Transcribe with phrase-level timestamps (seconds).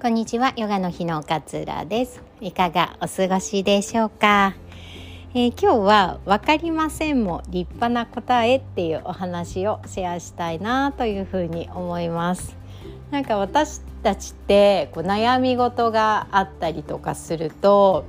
[0.00, 2.22] こんにちはヨガの日の勝浦です。
[2.40, 4.54] いかがお過ごしでしょうか、
[5.34, 12.56] えー、今日はわかりませんも立派な答えっていうお話をシェアしたいなというふうに思います。
[13.10, 18.06] なんか私たちってこう悩み事があったりとかすると、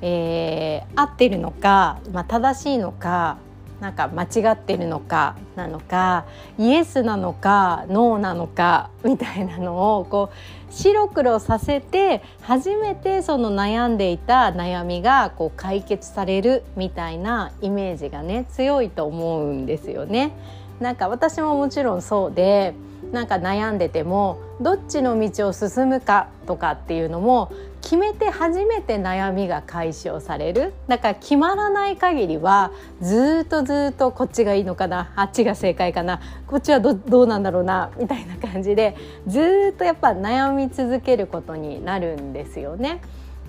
[0.00, 3.36] えー、合ってるのか、まあ、正しいのか
[3.80, 6.26] なんか間違ってるのかなのか
[6.58, 20.32] イエスなのかノーなのかみたいなのをこう白黒させて初めてその悩んでいた悩みがこう解決されるみたいなイメージがね強いと思うんですよね。
[20.80, 22.74] なんか私ももちろんそうで
[23.12, 27.50] なんか悩んでてもどっちの道を進むかとかっていうのも
[27.88, 32.70] 決めて初めて悩みが解消されるだから決まらない限りは
[33.00, 38.94] ずっとずっとこっちがいいのかなあっちが正解かなこっちはどどうなんだろうなみたいな感じで
[39.26, 43.00] ずっとやっぱ悩み続けることになるんですよね。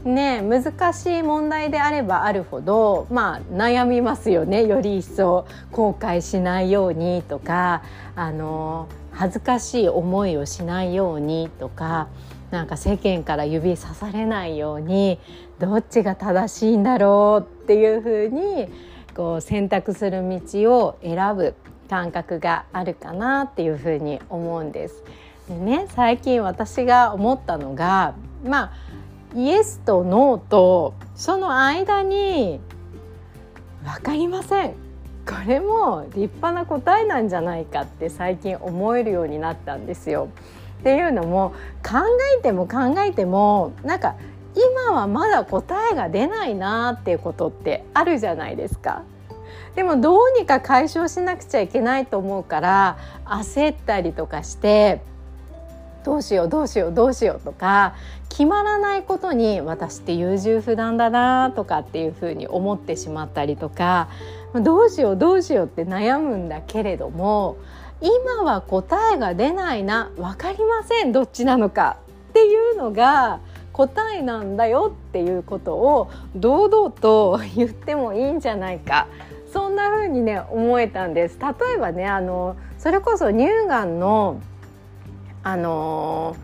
[0.06, 7.84] ね難しい問題であればあるほどまあ悩みますよねより一層後悔しないようにとか
[8.16, 12.08] あの恥ずかしい思いをしないようにとか
[12.52, 15.19] なんか世間から指さされないように
[15.59, 18.67] どっちが正しいんだろうっていうふうに
[19.16, 21.55] こう選択する道を選ぶ
[21.89, 25.03] 感覚があるかなっていうふうに思うんです。
[25.47, 28.14] でね最近私が思ったのが
[28.45, 28.72] まあ
[29.36, 32.59] イエスとノーとその間に
[33.83, 34.72] 分かりません
[35.27, 40.30] これも立派な答えなんじゃないかって最近思えるようになったんですよ。
[40.80, 42.00] っていうのも考
[42.38, 44.16] えても考えてもなんか
[44.56, 49.04] 今はまだ答えが出ないなっていうことってあるじゃないですか。
[49.76, 55.02] でもどうにか解消しなくちゃいけないと思うから焦ったりとかして
[56.04, 57.94] どうしようどうしようどうしようとか
[58.30, 64.10] 決まらないことに私って優柔不断だなとかっていうふうに思ってしまったりとか
[64.54, 67.58] どうしようどうしようって悩むんだけれども
[68.02, 70.11] 今は答えが出ないな。
[70.15, 71.11] 分かりません。
[71.11, 71.98] どっちなのか
[72.30, 73.39] っていうのが
[73.73, 79.08] 答えなんだよっていうことを堂々と言ってもいいんじゃないか。
[79.52, 81.38] そんな風にね思えたんです。
[81.39, 84.42] 例えばねあのそれこそ乳がんの
[85.43, 86.36] あの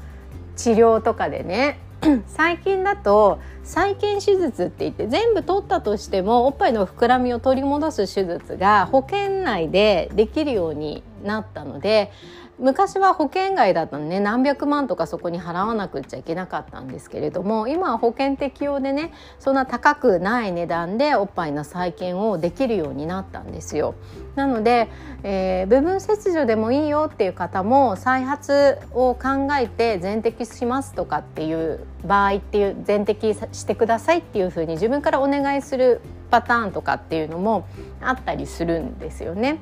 [0.55, 1.79] 治療とかでね
[2.27, 12.11] 最近だと再建手術って言って全部取ったとしてもおっぱいの膨らみを取り戻す手術が保険内でできるようになったので
[12.57, 23.95] 昔は保険外だったのね何百万とかそこに払わなくちゃいけなかったんですけれども今は保険適用でねそんな高くない値段でおっぱいの再建をできるようになったんですよ。
[24.35, 24.89] なので、
[25.23, 37.67] えー、部分切除でもいいよっていう方も再発を考えて全摘しますとかっていう場合っていう全摘してくださいっていうふうに自分からお願いするパターンとかっていうのも
[38.01, 39.59] あったりするんですよね。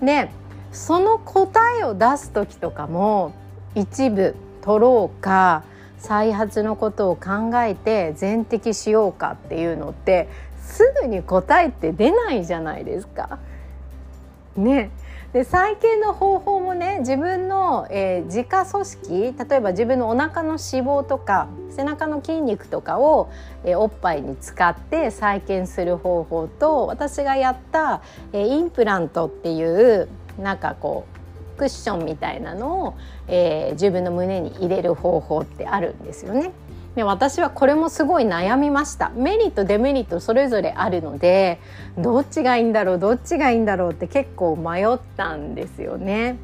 [0.00, 0.30] で
[0.74, 3.32] その答えを出す時とかも
[3.74, 5.64] 一部取ろうか
[5.98, 13.38] 再発のことを考えて全摘しようかっていうのってすぐに答えって出ないじゃないですか。
[14.56, 14.90] ね、
[15.32, 23.30] で再建の方法もね自分の、えー、自家組織例えば自分のお腹の脂肪とか背中の筋肉とかを、
[23.64, 28.00] えー、おっぱいに使って再建する方法と私がやった、
[28.32, 30.08] えー、インプラントっていう
[30.38, 31.06] なんかこ
[31.54, 32.94] うクッションみたいなのを、
[33.28, 36.52] えー、自分の胸に入れる方法ってあるんですよね。
[36.94, 41.58] で私はこれもすごい悩みましたメリットデメリットそれぞれあるので
[41.98, 46.36] どっちがいいんだろうどっちがいいんだろうって結構迷ったんですよね。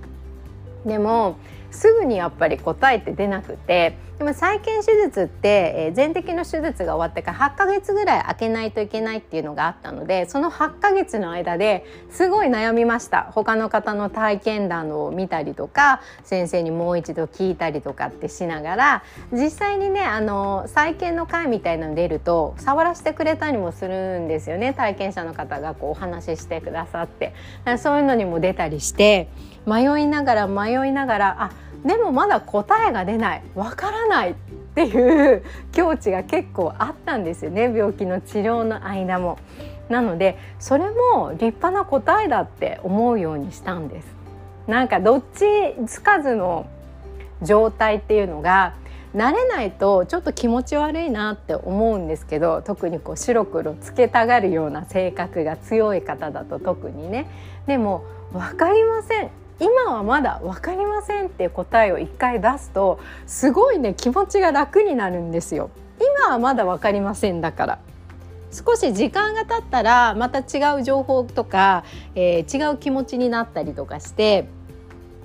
[0.85, 1.37] でも
[1.71, 13.31] すぐにやっぱり答えって出なくてでも再建手術って、えー、全摘の手術が終わってから8ヶ月ぐらい空けないといけないっていうのがあったのでその8ヶ月の間ですごい悩みました。
[13.33, 24.75] 他の方の体験談を見たりとか先生にもう一度聞いたりとかってしながら実際にねあの再建の会みたいなの出ると触らせてくれたりもするんですよね。
[24.75, 27.33] 体験者の方がこうお話ししてくださって。
[27.79, 29.29] そういうのにも出たりして
[29.71, 31.51] 迷いながら迷いながらあ
[31.85, 33.43] でもまだ答えが出ない。
[33.55, 34.33] わからない。
[34.33, 34.35] っ
[34.73, 37.63] ていう境地が結構あったんですよね。
[37.63, 39.39] 病気の治療の間も。
[39.89, 44.07] なのでそれも立派な答えだって思うようにしたんです。
[44.67, 45.45] なんかどっち
[45.87, 46.67] つかずの
[47.43, 48.75] 状態っていうのが
[49.17, 57.27] 慣れないとちょっと気持ち悪いなって思うんですけど特にこう白黒つけたがるような性格が強い方だと特にね。
[57.67, 59.40] でも分かりません。
[59.61, 65.71] 今はまだ分かりませんっていう答えを一回出すとすごいね気持ちが楽になるんですよ
[66.01, 67.79] 今はまだ分かりませんだから
[68.53, 71.85] 少し時間が経ったらまた違う情報とか、
[72.15, 74.49] えー、違う気持ちになったりとかして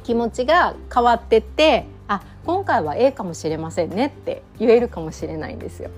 [0.03, 5.89] 気持ちが変わってってあ今回は A かもしれませんねって言えるかもしれないんですよ。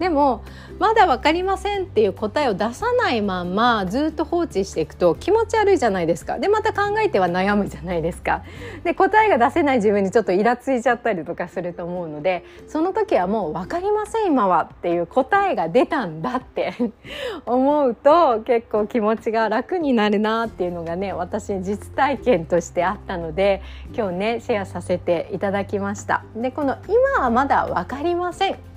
[0.00, 0.42] でも
[0.78, 6.38] まだ分かりませんっていう答えを出さないまんまずっと放置していくと気持ち悪いじゃないですか。
[6.38, 8.42] でまた考えては悩むじゃないですか。
[8.82, 16.72] で答えが出せない自分にちょっとイラついちゃったりとかすると思うのでその時はもう分かりません今はっていう答えが出たんだって
[17.44, 23.60] 思うと結構気持ちが楽になるなっていうのがね私実体験としてあったので
[23.94, 26.24] 今日ねシェアさせていただきました。
[26.34, 28.69] でこの今はまだ分かりません。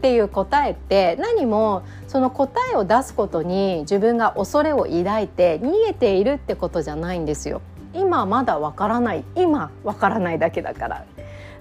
[0.00, 7.60] っていう答えって何もその答えを出すことに自分が恐れを抱いて逃げているってことじゃないんですよ。
[7.92, 9.24] 今まだわからない。
[9.34, 11.04] 今わからないだけだから。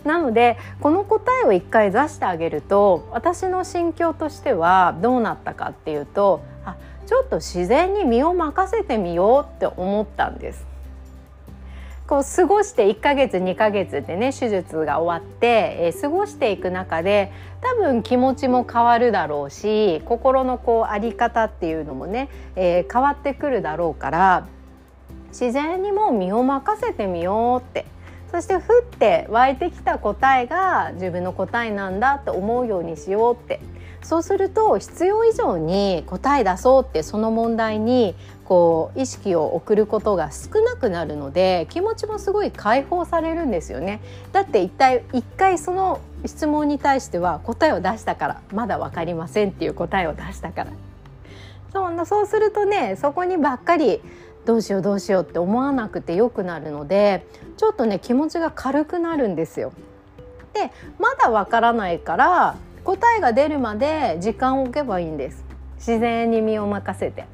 [0.06, 10.66] なのでこの答えを一回出してあげると私の心境としてはどうなったかっていうとあちょっと自然に身を任せてみようって思ったんです。
[12.10, 24.48] こう過ごして1ヶ月2ヶ月でね手術が終わって、えー、過ごしていく中で多分気持ちも変わるだろうし心のこうあり方っていうのもね、えー、変わってくるだろうから
[25.28, 27.86] 自然にもう身を任せてみようって
[28.32, 33.60] そしてふって湧いてきた答えが自分の答えなんだって思うようにしようって。
[34.02, 38.16] そうすると必要以上に答え出そうってその問題に
[38.46, 44.00] こう意識を送ることが少なくなるので気持ちもすごい解放されるんですよね。
[44.32, 50.72] だって一体一回その質問に対しては答えを出したからまだ分かりませんっていう答えを出したから。
[51.72, 54.02] そうそうするとねそこにばっかり
[54.46, 57.26] どうしようどうしようって思わなくてよくなるので
[57.58, 59.74] ちょっとね気持ちが軽くなるんですよ。
[60.54, 65.46] でまだわからないから答えが出るまで時間を置けばいいんです。
[65.78, 67.26] 自然に身を任せて。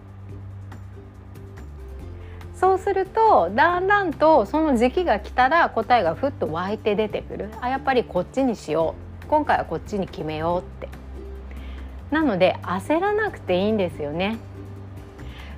[2.55, 7.49] そうするとだんだんとその時期が来たら答えがふっと湧いて出てくる。
[7.61, 9.27] あやっぱりこっちにしよう。
[9.27, 10.89] 今回はこっちに決めようって。
[12.11, 14.37] なので焦らなくていいんですよね。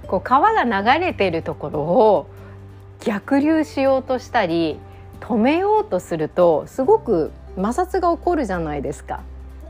[0.07, 2.29] こう川が流れてるところを
[3.01, 4.79] 逆流しようとしたり
[5.19, 9.21] 止めようとするとすごく摩擦が起こるじゃないですか。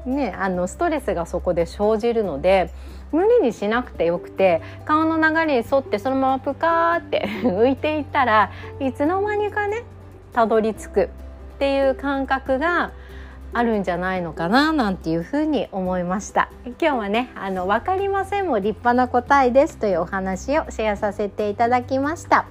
[0.05, 2.71] ね、あのストレスがそこで生じるので
[3.11, 9.83] 無理にしなくてよくて顔の流れに沿ってそのままプカーって 浮いていったらいつの間にかね
[10.31, 11.07] たどり着くっ
[11.59, 12.91] ていう感覚が
[13.57, 16.49] あるんじゃないのかななんていうふうに思いました。
[16.65, 22.45] 今日はねあの分かりませんも立派な答えですというお話をシェアさせていただきました、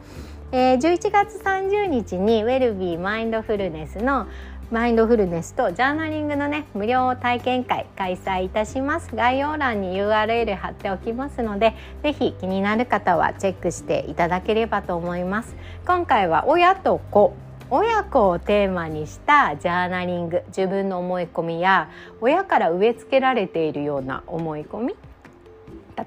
[0.50, 4.26] えー、11月30日にウェルビーマインドフルネスの
[4.72, 9.14] マインドフルネスとジャーナリングのね無料体験会開催いたします。
[9.14, 15.54] 概要欄に URL 貼っておきますのでぜひ気になる方はチェックしていただければと思います。
[15.86, 17.45] 今回は親と子。
[17.68, 21.90] 親子をテーマにしたジャーナリング自分の思い込みや
[22.20, 24.94] 親から植え付けられているような思い込み。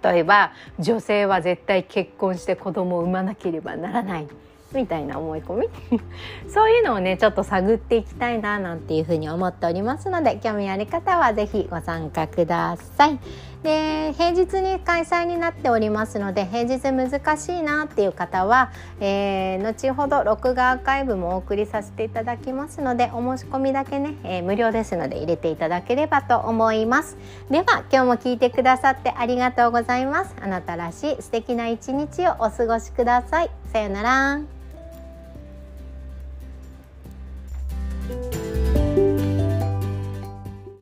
[0.03, 4.27] 例えば女性は絶対結婚して子供を産まなければならない。
[4.73, 5.69] みたいな思い込み。
[6.49, 13.19] そういうのをねちょっと探っていきたいななんていうふうに思っておりますので興味ある方は是非ご参加ください。
[13.63, 18.71] で平日に開催になっておりますので平日難しいなっていう方は、
[19.01, 27.17] えー、後ほど録画アーカイブもお送りさせていただきますのでお申し込みだけね、えー、無料ですので入れていただければと思います。
[27.49, 30.35] では今日も聞いてくださってありがとうございます。
[30.41, 33.51] あなたらしい素敵な一日をお過ごしください。
[33.73, 34.58] さようなら。